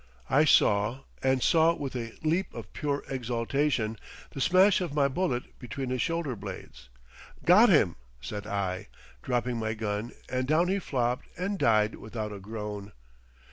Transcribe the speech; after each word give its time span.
I 0.31 0.45
saw, 0.45 1.01
and 1.21 1.43
saw 1.43 1.75
with 1.75 1.95
a 1.95 2.13
leap 2.23 2.55
of 2.55 2.73
pure 2.73 3.03
exaltation, 3.07 3.97
the 4.31 4.41
smash 4.41 4.81
of 4.81 4.95
my 4.95 5.07
bullet 5.07 5.59
between 5.59 5.91
his 5.91 6.01
shoulder 6.01 6.35
blades. 6.35 6.89
"Got 7.45 7.69
him," 7.69 7.97
said 8.19 8.47
I, 8.47 8.87
dropping 9.21 9.57
my 9.57 9.75
gun 9.75 10.11
and 10.27 10.47
down 10.47 10.69
he 10.69 10.79
flopped 10.79 11.27
and 11.37 11.59
died 11.59 11.93
without 11.93 12.31
a 12.33 12.39
groan. 12.39 12.93